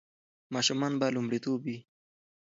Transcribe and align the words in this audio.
ماشومان 0.53 0.93
به 0.99 1.07
لومړیتوب 1.15 1.59
وي. 1.65 1.77